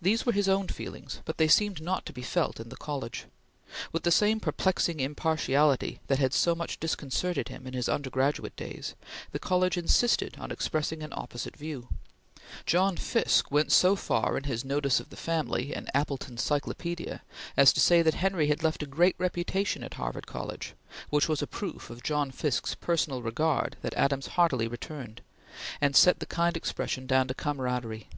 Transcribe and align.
These 0.00 0.24
were 0.24 0.30
his 0.30 0.48
own 0.48 0.68
feelings, 0.68 1.20
but 1.24 1.36
they 1.36 1.48
seemed 1.48 1.82
not 1.82 2.06
to 2.06 2.12
be 2.12 2.22
felt 2.22 2.60
in 2.60 2.68
the 2.68 2.76
college. 2.76 3.24
With 3.90 4.04
the 4.04 4.12
same 4.12 4.38
perplexing 4.38 5.00
impartiality 5.00 5.98
that 6.06 6.20
had 6.20 6.32
so 6.32 6.54
much 6.54 6.78
disconcerted 6.78 7.48
him 7.48 7.66
in 7.66 7.72
his 7.72 7.88
undergraduate 7.88 8.54
days, 8.54 8.94
the 9.32 9.40
college 9.40 9.76
insisted 9.76 10.36
on 10.38 10.52
expressing 10.52 11.02
an 11.02 11.12
opposite 11.12 11.56
view. 11.56 11.88
John 12.66 12.96
Fiske 12.96 13.50
went 13.50 13.72
so 13.72 13.96
far 13.96 14.36
in 14.38 14.44
his 14.44 14.64
notice 14.64 15.00
of 15.00 15.10
the 15.10 15.16
family 15.16 15.74
in 15.74 15.88
"Appleton's 15.92 16.42
Cyclopedia," 16.44 17.22
as 17.56 17.72
to 17.72 17.80
say 17.80 18.02
that 18.02 18.14
Henry 18.14 18.46
had 18.46 18.62
left 18.62 18.84
a 18.84 18.86
great 18.86 19.16
reputation 19.18 19.82
at 19.82 19.94
Harvard 19.94 20.28
College; 20.28 20.74
which 21.10 21.28
was 21.28 21.42
a 21.42 21.48
proof 21.48 21.90
of 21.90 22.04
John 22.04 22.30
Fiske's 22.30 22.76
personal 22.76 23.22
regard 23.22 23.76
that 23.82 23.94
Adams 23.94 24.28
heartily 24.38 24.68
returned; 24.68 25.20
and 25.80 25.96
set 25.96 26.20
the 26.20 26.26
kind 26.26 26.56
expression 26.56 27.08
down 27.08 27.26
to 27.26 27.34
camaraderie. 27.34 28.08